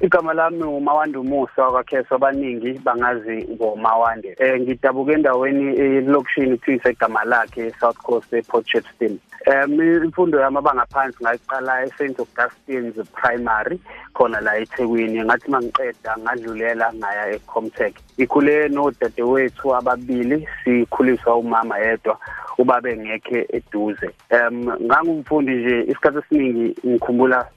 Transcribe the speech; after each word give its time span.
igama 0.00 0.34
lami 0.34 0.62
umawande 0.62 1.18
umusa 1.18 1.62
wakakheso 1.62 2.14
abaningi 2.14 2.72
bangazi 2.84 3.36
ngomawande 3.52 4.36
eh 4.38 4.60
ngidabuka 4.60 5.12
endaweni 5.12 5.66
elokishini 5.76 6.56
kuthiwa 6.56 6.90
igama 6.90 7.24
lakhe 7.24 7.72
South 7.80 7.98
Coast 7.98 8.32
ePort 8.32 8.66
Shepstone 8.66 9.18
um 9.46 9.80
imfundo 9.82 10.40
yami 10.40 10.58
abangaphansi 10.58 11.16
ngayiqala 11.22 11.84
eSt 11.84 12.18
Augustine's 12.20 12.96
primary 13.12 13.80
khona 14.14 14.40
la 14.40 14.58
eThekwini. 14.58 15.24
Ngathi 15.24 15.50
mangiqeda 15.50 16.16
ngadlulela 16.18 16.92
ngaya 16.94 17.34
eComtech. 17.34 17.94
Ikhule 18.18 18.68
nodadewethu 18.68 19.74
ababili 19.74 20.48
sikhuliswa 20.64 21.36
umama 21.36 21.78
yedwa 21.78 22.18
ubaba 22.58 22.90
engekhe 22.90 23.46
eduze. 23.48 24.10
Um 24.30 24.68
ngangumfundi 24.82 25.52
nje 25.52 25.80
isikhathi 25.82 26.18
esiningi 26.18 26.76
ngikhumbula 26.86 27.48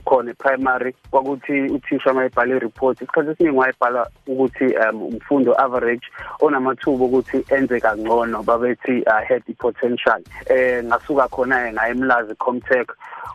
khona 0.00 0.34
primary 0.34 0.94
kwakuthi 1.10 1.52
uthisha 1.70 2.12
mayibhala 2.12 2.56
ireport. 2.56 3.02
Isikhathi 3.02 3.30
esiningi 3.30 3.58
wayebhala 3.58 4.06
ukuthi 4.26 4.76
um 4.76 5.02
umfundo 5.02 5.54
average 5.60 6.06
onamathuba 6.40 7.04
ukuthi 7.04 7.44
enze 7.50 7.80
kangcono 7.80 8.42
babethi 8.42 9.02
uh, 9.06 9.22
had 9.28 9.42
potential. 9.58 10.20
Eh 10.46 10.84
ngasuka 10.84 11.28
khona 11.28 11.72
ngaye 11.72 11.90
emlazi 11.90 12.34
comtech 12.34 12.88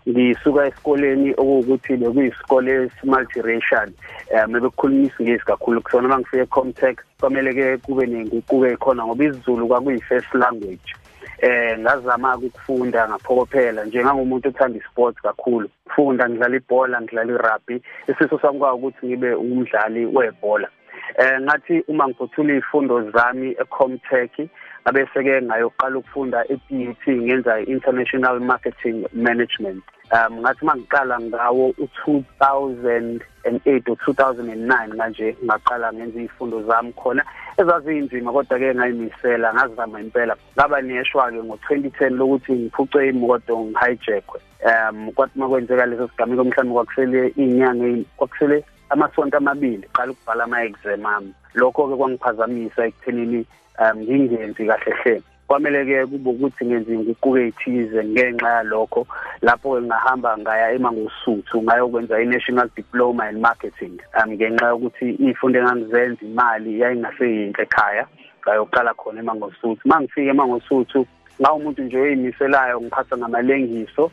ngisuka 0.10 0.68
esikoleni 0.68 1.32
okuwukuthi 1.32 1.98
bekuyisikole 1.98 2.92
multiracial 3.04 3.90
um 4.34 4.52
bekukhuluma 4.54 5.08
isingisi 5.08 5.46
kakhulu. 5.46 5.82
Kusona 5.82 6.08
mangifike 6.08 6.46
comtech 6.46 6.98
kwamele 7.20 7.54
ke 7.54 7.78
kube 7.78 8.06
nenguquko 8.06 8.78
khona 8.80 9.06
ngoba 9.06 9.24
isiZulu 9.24 9.68
kwakuyi 9.68 10.02
first 10.02 10.34
language. 10.34 10.96
Eh 11.40 11.80
ngazama 11.80 12.38
ukufunda 12.38 13.08
ngaphokophela 13.10 13.86
njengangomuntu 13.86 14.50
othanda 14.50 14.80
isports 14.80 15.22
kakhulu. 15.22 15.70
Funda 15.96 16.30
ngidlala 16.30 16.56
ibhola 16.56 17.02
ngidlala 17.02 17.34
irugby. 17.34 17.82
Isiso 18.08 18.40
sami 18.40 18.60
ukuthi 18.60 19.08
ngibe 19.08 19.34
umdlali 19.34 20.06
webhola. 20.06 20.68
Eh 21.18 21.42
ngathi 21.42 21.84
uma 21.88 22.08
ngiphothula 22.08 22.54
izifundo 22.54 23.12
zami 23.12 23.52
eComtech 23.52 24.50
abese 24.88 25.24
ke 25.24 25.42
ngayoqala 25.42 25.98
ukufunda 25.98 26.46
ePET 26.48 27.04
ngenza 27.08 27.60
international 27.60 28.40
marketing 28.40 29.06
management. 29.14 29.84
Um 30.12 30.40
ngathi 30.40 30.66
mangiqala 30.66 31.20
ngawo 31.20 31.74
u2008 31.84 33.84
o2009 33.84 34.96
manje 34.96 35.36
ngaqala 35.46 35.94
ngenza 35.94 36.20
izifundo 36.20 36.64
zami 36.64 36.94
khona 36.94 37.24
ezazinzima 37.58 38.32
kodwa 38.32 38.60
ke 38.60 38.76
ngayimisela 38.76 39.54
ngazama 39.54 40.00
impela. 40.00 40.36
Ngaba 40.56 40.82
neshwa 40.82 41.32
ke 41.32 41.40
ngo2010 41.44 42.16
lokuthi 42.16 42.54
ngiphuce 42.54 43.10
imoto 43.10 43.60
ngihijackwe. 43.60 44.40
Um 44.64 45.12
kwathi 45.12 45.40
makwenzeka 45.40 45.86
leso 45.86 46.08
sigameko 46.08 46.44
mhlawumbe 46.44 46.74
kwakusele 46.74 47.28
inyanga 47.36 48.04
kwakusele 48.18 48.64
amasonto 48.90 49.38
amabili 49.38 49.88
qala 49.94 50.12
ukubhala 50.12 50.44
ama 50.44 50.64
exam 50.64 51.06
ami. 51.06 51.34
Lokho 51.54 51.88
ke 51.88 51.96
kwangiphazamisa 51.96 52.86
ekuthenini 52.86 53.46
um 53.80 53.98
ngingenzi 54.02 54.66
kahle 54.66 54.94
hle. 55.04 55.22
Kwamele 55.48 55.86
ke 55.86 56.06
kube 56.06 56.30
ukuthi 56.30 56.66
ngenza 56.66 56.94
inguquko 56.94 57.38
ethize 57.38 58.04
ngenxa 58.04 58.50
yalokho 58.50 59.08
lapho 59.42 59.82
ngahamba 59.82 60.38
ngaya 60.38 60.72
emangosuthu 60.72 61.64
ngayokwenza 61.64 62.22
i-national 62.22 62.70
diploma 62.76 63.30
in 63.30 63.40
marketing. 63.40 64.00
Um 64.24 64.32
ngenxa 64.32 64.68
yokuthi 64.68 65.16
izifundo 65.20 65.60
engangizenza 65.60 66.26
imali 66.26 66.80
yayingaseyinhle 66.80 67.64
ekhaya 67.64 68.08
ngayoqala 68.44 68.94
khona 68.94 69.20
emangosuthu. 69.20 69.82
Mangifika 69.86 70.30
emangosuthu 70.32 71.08
ngawumuntu 71.42 71.84
nje 71.84 71.98
oyimiselayo 71.98 72.82
ngiphatha 72.82 73.18
ngamalengiso 73.18 74.12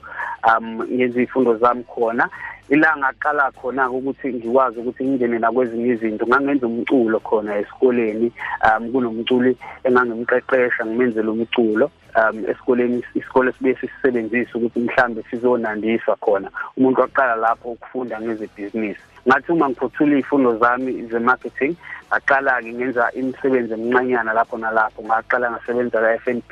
um 0.49 0.83
ngenza 0.83 1.21
izifundo 1.21 1.57
zami 1.57 1.83
khona. 1.85 2.29
Ilanga 2.69 3.09
aqala 3.09 3.51
khona 3.53 3.91
ukuthi 3.91 4.35
ngikwazi 4.35 4.81
ukuthi 4.81 5.05
ngingene 5.05 5.39
nakwezinye 5.39 5.93
izinto 5.95 6.27
ngangenza 6.27 6.67
umculo 6.67 7.21
khona 7.21 7.59
esikoleni 7.61 8.33
um 8.67 8.83
kunomculi 8.93 9.53
engangimqeqesha 9.87 10.87
ngimenzela 10.87 11.31
umculo 11.33 11.91
um 12.17 12.37
esikoleni 12.51 13.03
isikole 13.15 13.53
sibe 13.53 13.75
sisebenzisa 13.81 14.53
ukuthi 14.59 14.81
mhlambe 14.81 15.21
sizonandiswa 15.31 16.17
khona. 16.17 16.49
Umuntu 16.77 17.01
waqala 17.01 17.37
lapho 17.37 17.69
ukufunda 17.73 18.21
ngezebhizinisi. 18.21 19.14
Ngathi 19.27 19.53
uma 19.53 19.69
ngiphothula 19.69 20.13
izifundo 20.19 20.59
zami 20.59 20.93
ze-marketing 21.11 21.75
ngaqala-ke 22.11 22.71
ngenza 22.73 23.11
imisebenzi 23.19 23.75
emncanyana 23.75 24.33
lapho 24.33 24.57
nalapho. 24.59 25.03
Ngaqala 25.03 25.51
ngasebenza 25.51 25.99
ka-FNB 25.99 26.51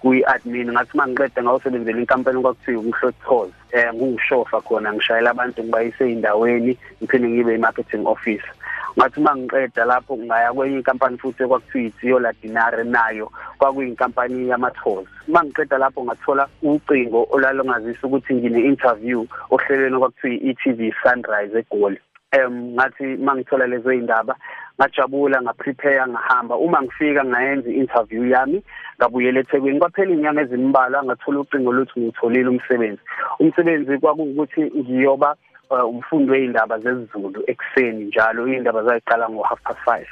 kuyi-admin 0.00 0.72
ngathi 0.72 0.92
uma 0.94 1.06
ngiqeda 1.08 1.42
ngawusebenzela 1.42 1.98
inkampani 2.00 2.38
okwakuthiwa 2.38 2.80
umhlothozi 2.82 3.54
um 3.72 3.96
ngiwushofa 3.96 4.60
khona 4.60 4.92
ngishayela 4.92 5.30
abantu 5.30 5.62
ngibayise 5.62 6.02
ey'ndaweni 6.04 6.72
ngiphinde 7.00 7.28
ngibe 7.28 7.54
i-marketing 7.54 8.04
office 8.06 8.46
ngathi 8.98 9.20
uma 9.20 9.36
ngiqeda 9.36 9.84
lapho 9.84 10.16
ngaya 10.16 10.52
kwenye 10.52 10.76
inkampani 10.76 11.18
futhi 11.18 11.44
okwakuthiwa 11.44 11.84
ithiyo 11.84 12.18
ladinare 12.18 12.84
nayo 12.84 13.32
kwakuyinkampani 13.58 14.48
yamathozi 14.48 15.08
uma 15.28 15.44
ngiqeda 15.44 15.78
lapho 15.78 16.04
ngathola 16.04 16.48
ucingo 16.62 17.26
olalungazisa 17.30 18.06
ukuthi 18.06 18.34
ngine-interview 18.34 19.26
ohlelweni 19.50 19.96
okwakuthiwa 19.96 20.34
i-e-tv 20.34 20.94
sunrise 21.02 21.58
egoli. 21.58 21.98
Um 22.32 22.74
ngathi 22.74 23.04
mangithola 23.16 23.66
lezo 23.66 23.92
indaba 23.92 24.36
ngajabula 24.80 25.42
ngaprepare 25.42 26.06
ngahamba. 26.08 26.56
Uma 26.56 26.82
ngifika 26.82 27.24
ngayenza 27.24 27.70
i-interview 27.70 28.26
yami 28.26 28.62
ngabuyela 28.98 29.40
eThekwini. 29.40 29.78
Kwaphela 29.78 30.12
inyanga 30.12 30.42
ezimbalwa 30.42 31.04
ngathola 31.04 31.40
ucingo 31.40 31.70
oluthi 31.70 32.00
ngitholile 32.00 32.48
umsebenzi. 32.48 33.02
Umsebenzi 33.38 33.98
kwakuwukuthi 33.98 34.60
ngiyoba 34.60 35.36
umfundo 35.72 36.32
weyindaba 36.32 36.78
zesiZulu 36.78 37.44
ekseni 37.46 38.04
njalo 38.04 38.46
indaba 38.46 38.82
zayiqala 38.82 39.28
ngo 39.28 39.42
half 39.42 39.60
past 39.62 39.80
5 39.86 40.04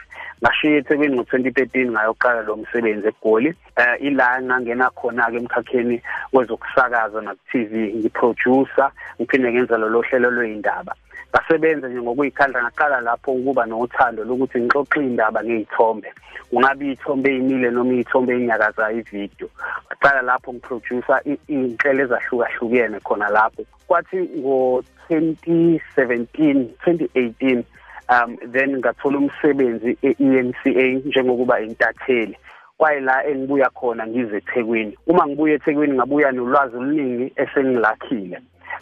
ngashiya 0.43 0.77
eThekwini 0.77 1.17
ngo2013 1.17 1.91
ngayoqala 1.91 2.43
lo 2.43 2.57
msebenzi 2.57 3.09
eGoli. 3.09 3.55
Eh 3.77 3.97
ila 4.01 4.43
ngangena 4.43 4.91
khona 4.91 5.31
ke 5.31 5.37
emkhakheni 5.37 6.03
wezokusakaza 6.33 7.21
na 7.21 7.35
TV 7.53 7.93
ngiproducer 7.97 8.91
ngiphinde 9.21 9.53
ngenza 9.53 9.77
lo 9.77 10.01
hlelo 10.03 10.31
lweyindaba 10.31 10.95
ngasebenza 11.31 11.89
nje 11.89 12.03
ngokuyikhandla 12.03 12.63
ngaqala 12.63 13.01
lapho 13.01 13.33
ukuba 13.33 13.67
nothando 13.67 14.25
lokuthi 14.25 14.61
ngixoxe 14.61 15.01
indaba 15.01 15.45
ngezithombe 15.45 16.13
ungabe 16.53 16.93
ithombe 16.93 17.31
eyimile 17.31 17.71
noma 17.71 17.93
ithombe 17.93 18.35
enyakazayo 18.35 18.99
ivideo 18.99 19.49
ngaqala 19.87 20.23
lapho 20.23 20.53
ngiproducer 20.53 21.21
inhlelo 21.49 22.03
ezahlukahlukene 22.05 23.01
khona 23.01 23.29
lapho. 23.29 23.63
Kwathi 23.87 24.19
ngo 24.39 24.83
2017 25.11 26.67
2018 26.87 27.65
um 28.11 28.37
then 28.53 28.77
ngathola 28.79 29.19
umsebenzi 29.19 29.99
e-EMCA 30.03 30.85
njengokuba 31.07 31.61
intatheli. 31.61 32.37
Kwayila 32.79 33.27
engibuya 33.27 33.71
khona 33.71 34.07
ngize 34.07 34.37
eThekwini. 34.37 34.99
Uma 35.07 35.27
ngibuya 35.27 35.55
eThekwini 35.55 35.95
ngabuya 35.95 36.33
nolwazi 36.33 36.77
oluningi 36.77 37.33
esengilakhile. 37.37 38.39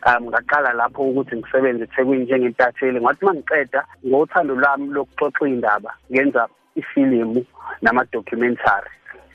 Um 0.07 0.25
ngaqala 0.29 0.73
lapho 0.73 1.03
ukuthi 1.03 1.37
ngisebenze 1.37 1.85
eThekwini 1.85 2.25
njengentatheli. 2.25 3.01
Ngathi 3.01 3.25
mangiqeda 3.25 3.85
ngothando 4.07 4.55
lwami 4.55 4.87
lokuxoxa 4.95 5.49
indaba 5.49 5.95
ngenza 6.13 6.49
ifilimu 6.77 7.45
nama-documentary. 7.83 8.91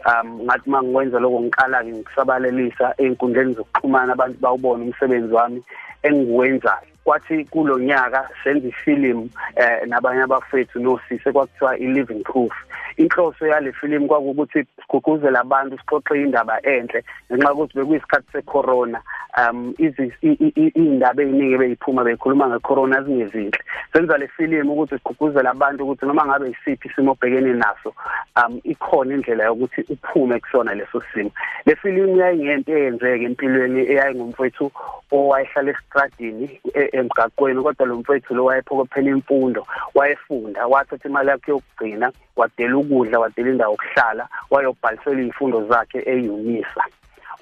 Um 0.06 0.42
ngathi 0.44 0.70
mangikwenza 0.70 1.20
lokho 1.20 1.42
ngiqala-ke 1.42 1.92
ngikusabalalisa 1.92 2.94
ey'nkundleni 2.98 3.54
zokuxhumana 3.54 4.14
abantu 4.14 4.38
bawubona 4.40 4.84
umsebenzi 4.84 5.34
wami 5.34 5.64
engiwenzayo. 6.04 6.88
Kwathi 7.04 7.46
kulo 7.46 7.80
nyaka 7.80 8.30
senza 8.44 8.68
ifilimu 8.68 9.30
eh 9.56 9.88
nabanye 9.88 10.22
abafethu 10.22 10.80
nosise 10.80 11.32
kwakuthiwa 11.32 11.78
i-living 11.78 12.24
proof. 12.24 12.54
Inhloso 12.98 13.48
yale 13.48 13.72
film 13.72 14.08
kwakukuthi 14.08 14.64
sigqugquzele 14.64 15.38
abantu 15.40 15.78
sixoxe 15.78 16.22
indaba 16.22 16.62
enhle 16.64 17.04
ngenxa 17.32 17.50
yokuthi 17.50 17.78
bekuyisikhathi 17.78 18.32
secorona. 18.32 19.02
Um 19.38 19.74
izindaba 19.78 21.24
eziningi 21.24 21.58
beyiphuma 21.58 22.04
beyikhuluma 22.04 22.50
ngecorona 22.50 23.02
zingezinhle. 23.02 23.60
Senza 23.94 24.18
le 24.18 24.28
film 24.28 24.70
ukuthi 24.70 24.96
sigqugquzele 24.96 25.50
abantu 25.50 25.84
ukuthi 25.84 26.06
noma 26.06 26.26
ngabe 26.26 26.50
isiphi 26.50 26.88
isimo 26.88 27.12
obhekene 27.12 27.54
naso 27.54 27.94
um 28.36 28.62
ikhona 28.64 29.14
indlela 29.14 29.44
yokuthi 29.44 29.82
uphume 29.90 30.40
kusona 30.40 30.74
leso 30.76 31.02
simo. 31.14 31.32
Le 31.66 31.76
film 31.76 32.20
yayingento 32.20 32.72
eyenzeke 32.78 33.26
empilweni 33.26 33.82
eyayingumfowethu 33.92 34.72
owayehlala 35.12 35.72
estradini 35.72 36.60
emgaqweni 36.74 37.62
kodwa 37.62 37.86
lo 37.86 37.96
mfowethu 37.96 38.36
lo 38.36 38.46
wayephokophela 38.46 39.10
imfundo 39.10 39.68
wayefunda 39.96 40.68
wathatha 40.68 41.10
imali 41.10 41.30
yakhe 41.30 41.52
yokugcina 41.52 42.12
wadela 42.36 42.78
ukudla 42.78 43.20
wadela 43.20 43.50
indawo 43.50 43.72
yokuhlala 43.72 44.28
wayobhalisela 44.52 45.22
izifundo 45.22 45.68
zakhe 45.68 46.00
eUnisa 46.06 46.84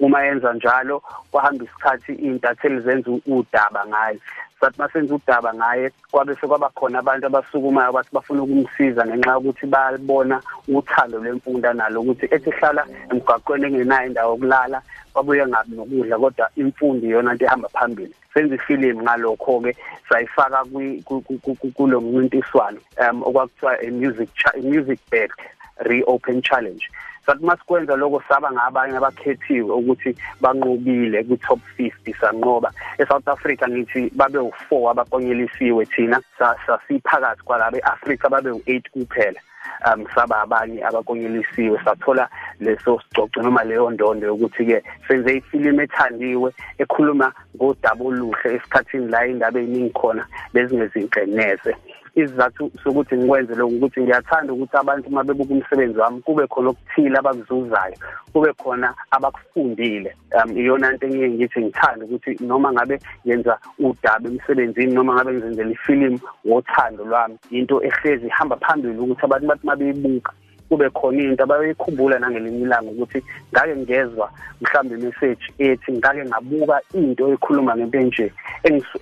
uma 0.02 0.22
yenza 0.22 0.52
njalo 0.52 1.02
kwahamba 1.30 1.64
isikhathi 1.64 2.12
intatheli 2.12 2.80
zenza 2.80 3.10
udaba 3.26 3.86
ngayo 3.86 4.20
sathi 4.62 4.78
masenza 4.78 5.14
udaba 5.14 5.54
ngaye 5.54 5.90
kwabe 6.10 6.34
sekwaba 6.34 6.70
khona 6.70 6.98
abantu 6.98 7.26
abasukumayo 7.26 7.92
bathi 7.92 8.10
bafuna 8.12 8.42
ukumsiza 8.42 9.06
ngenxa 9.06 9.32
yokuthi 9.32 9.66
bayabona 9.66 10.42
uthando 10.68 11.18
lwemfunda 11.18 11.72
nalo 11.74 12.00
ukuthi 12.00 12.26
ethi 12.30 12.50
hlala 12.50 12.86
emgwaqweni 13.10 13.66
engenayo 13.66 14.06
indawo 14.06 14.32
yokulala 14.32 14.82
babuye 15.14 15.46
ngabi 15.46 15.76
nokudla 15.76 16.18
kodwa 16.18 16.50
imfundo 16.56 17.06
iyona 17.06 17.32
into 17.32 17.44
ehamba 17.44 17.68
phambili. 17.68 18.14
Senze 18.34 18.54
ifilimu 18.54 19.02
ngalokho 19.02 19.60
ke 19.60 19.76
sayifaka 20.08 20.64
kulo 21.76 22.00
mncintiswano 22.00 22.80
um 23.02 23.22
okwakuthiwa 23.22 23.82
a 23.82 23.90
music 23.90 24.30
music 24.62 25.00
bed 25.10 25.30
reopen 25.84 26.42
challenge. 26.42 26.86
Sathi 27.26 27.44
masikwenza 27.44 27.96
lokho 27.96 28.22
saba 28.28 28.52
ngabanye 28.52 28.96
abakhethiwe 28.96 29.72
ukuthi 29.74 30.10
banqobile 30.40 31.24
ku-top 31.24 31.60
50 31.78 32.14
sanqoba. 32.20 32.70
eSouth 32.98 33.28
Africa 33.28 33.64
ngithi 33.68 34.10
babe 34.14 34.38
u4 34.38 34.90
abakonyelisiwe 34.90 35.86
thina. 35.86 36.20
Sasiphakathi 36.66 37.42
kwalabe 37.42 37.78
eAfrica 37.78 38.28
babe 38.28 38.50
u8 38.50 38.90
kuphela. 38.90 39.40
Um 39.86 40.04
saba 40.14 40.42
abanye 40.42 40.84
abakonyelisiwe. 40.84 41.78
Sathola 41.84 42.28
leso 42.60 43.00
sicoco 43.00 43.42
noma 43.42 43.64
leyo 43.64 43.90
ndondo 43.90 44.26
yokuthi 44.26 44.66
ke 44.66 44.82
senze 45.08 45.36
ifilimu 45.36 45.82
ethandiwe 45.82 46.52
ekhuluma 46.78 47.32
ngodaba 47.56 48.04
oluhle 48.04 48.54
esikhathini 48.54 49.08
la 49.08 49.26
indaba 49.26 49.60
eziningi 49.60 49.90
khona 49.90 50.26
bezingezinhle 50.52 51.26
neze. 51.26 51.76
Isizathu 52.14 52.70
sokuthi 52.84 53.16
ngikwenze 53.16 53.54
lokho 53.54 53.74
ukuthi 53.76 54.00
ngiyathanda 54.02 54.52
ukuthi 54.52 54.76
abantu 54.76 55.08
uma 55.08 55.24
bebuka 55.24 55.54
umsebenzi 55.54 55.98
wami 55.98 56.20
kube 56.20 56.46
khona 56.46 56.70
okuthile 56.70 57.18
abakuzuzayo 57.18 57.96
kube 58.32 58.52
khona 58.52 58.94
abakufundile. 59.10 60.16
Um 60.36 60.56
iyona 60.58 60.92
nto 60.92 61.06
engiye 61.06 61.30
ngithi 61.30 61.60
ngithanda 61.60 62.04
ukuthi 62.04 62.30
noma 62.40 62.72
ngabe 62.72 62.98
yenza 63.24 63.58
udaba 63.78 64.28
emsebenzini 64.28 64.94
noma 64.94 65.14
ngabe 65.14 65.32
ngizenzela 65.32 65.70
ifilimu 65.70 66.18
wothando 66.44 67.04
lwami 67.04 67.36
into 67.50 67.82
ehlezi 67.82 68.26
ihamba 68.26 68.56
phambili 68.56 68.98
ukuthi 68.98 69.24
abantu 69.24 69.46
bathi 69.46 69.66
mabeyibuka 69.66 70.32
kube 70.68 70.90
khona 70.90 71.22
into 71.22 71.44
abayikhumbula 71.44 72.18
nangelinye 72.18 72.62
ilanga 72.64 72.90
ukuthi 72.90 73.22
ngake 73.52 73.76
ngezwa 73.76 74.30
mhlawumbe 74.60 74.94
imessage 74.94 75.44
ethi 75.58 75.92
ngake 75.92 76.24
ngabuka 76.24 76.80
into 76.94 77.32
ekhuluma 77.32 77.76
ngento 77.76 77.98
enje 77.98 78.32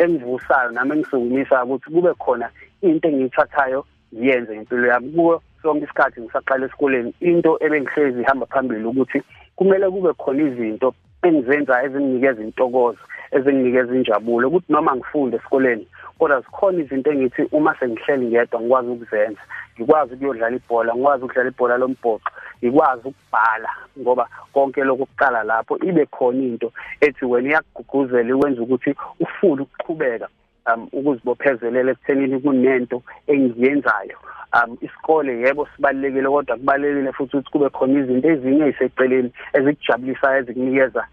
engivusayo 0.02 0.70
nami 0.70 0.92
engisukumisayo 0.92 1.64
ukuthi 1.64 1.90
kube 1.94 2.14
khona 2.14 2.50
into 2.82 3.08
engiyithathayo 3.08 3.84
ngiyenze 4.14 4.54
ngempilo 4.54 4.86
yami. 4.86 5.08
Kuwo 5.12 5.42
sonke 5.62 5.84
isikhathi 5.84 6.20
ngisaqala 6.20 6.66
esikoleni. 6.66 7.14
Into 7.20 7.58
ebengihlezi 7.60 8.20
ihamba 8.20 8.46
phambili 8.46 8.84
ukuthi 8.84 9.22
kumele 9.56 9.90
kube 9.90 10.12
khona 10.12 10.42
izinto 10.42 10.94
engizenzayo 11.22 11.86
ezinginikeza 11.86 12.42
intokozo 12.42 12.98
ezinginikeza 13.32 13.94
injabulo 13.94 14.48
ukuthi 14.48 14.72
noma 14.72 14.96
ngifunde 14.96 15.36
esikoleni 15.36 15.86
kodwa 16.18 16.40
zikhona 16.40 16.78
izinto 16.82 17.10
engithi 17.12 17.42
uma 17.52 17.74
sengihleli 17.78 18.26
ngedwa 18.26 18.60
ngikwazi 18.60 18.90
ukuzenza. 18.90 19.40
Ngikwazi 19.76 20.14
ukuyodlala 20.14 20.56
ibhola 20.56 20.94
ngikwazi 20.94 21.24
ukudlala 21.24 21.48
ibhola 21.50 21.76
lombhoxo 21.78 22.30
ngikwazi 22.64 23.08
ukubhala 23.08 23.70
ngoba 24.00 24.28
konke 24.52 24.84
lokho 24.84 25.06
kuqala 25.06 25.42
lapho. 25.42 25.78
Ibe 25.88 26.06
khona 26.06 26.42
into 26.42 26.72
ethi 27.00 27.24
wena 27.24 27.48
iyakugqugquzela 27.48 28.30
ikwenza 28.34 28.62
ukuthi 28.62 28.94
ufune 29.20 29.62
ukuqhubeka. 29.62 30.28
Um 30.75 30.88
ukuzibophezelela 30.93 31.90
ekuthenini 31.93 32.40
kunento 32.40 33.02
engiyenzayo. 33.26 34.19
Um 34.52 34.76
isikole 34.81 35.41
yebo 35.41 35.69
sibalekile 35.76 36.29
kodwa 36.29 36.56
kubalekile 36.56 37.12
futhi 37.12 37.37
ukuthi 37.37 37.50
kube 37.50 37.69
khona 37.69 38.00
izinto 38.00 38.29
ezinye 38.29 38.64
eziseceleni 38.67 39.31
ezikujabulisayo 39.52 40.38
ezikunikeza 40.38 41.06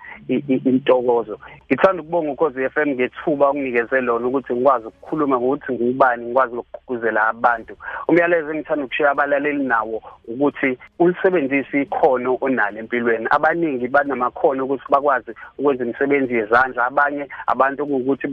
intokozo. 0.69 1.39
Ngithanda 1.65 2.01
ukubonga 2.01 2.31
ukhozi 2.31 2.69
FM 2.69 2.89
ngethuba 2.89 3.51
unginikeze 3.51 4.01
lona 4.01 4.27
ukuthi 4.27 4.53
ngikwazi 4.53 4.87
ukukhuluma 4.87 5.39
ngokuthi 5.39 5.73
ngubani 5.73 6.25
ngikwazi 6.25 6.55
ukugqugquzela 6.55 7.27
abantu. 7.27 7.73
Umyalezo 8.07 8.51
engithanda 8.51 8.85
ukushiya 8.85 9.11
abalaleli 9.11 9.63
nawo 9.63 10.01
ukuthi 10.27 10.77
ulisebenzise 10.99 11.81
ikhono 11.81 12.37
onalo 12.41 12.79
empilweni. 12.79 13.27
Abaningi 13.29 13.87
banamakhono 13.87 14.65
ukuthi 14.65 14.83
bakwazi 14.89 15.31
ukwenza 15.57 15.83
imisebenzi 15.83 16.35
yezandla 16.35 16.85
abanye 16.85 17.27
abantu 17.47 17.83
ukuthi 17.83 18.27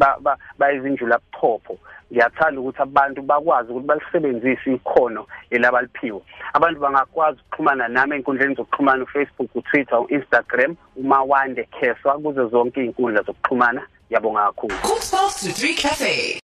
bayizinjula 0.59 1.19
buchopho 1.19 1.79
ngiyathanda 2.13 2.61
ukuthi 2.61 2.83
abantu 2.83 3.23
bakwazi 3.23 3.71
ukuthi 3.71 3.87
balisebenzise 3.87 4.73
ikhono 4.75 5.27
elabaliphiwe 5.51 6.21
abantu 6.53 6.81
bangakwazi 6.81 7.39
ukuxhumana 7.41 7.89
nami 7.89 8.15
einkundleni 8.15 8.55
zokuxhumana 8.55 9.03
uFacebook 9.03 9.57
uTwitter 9.57 9.99
uInstagram 9.99 10.77
umawande 10.97 11.65
kheswa 11.65 12.19
kuzo 12.19 12.49
zonke 12.49 12.81
izinkundla 12.81 13.23
zokuxhumana. 13.23 13.83
Yabonga 14.11 14.45
kakhulu. 14.47 14.75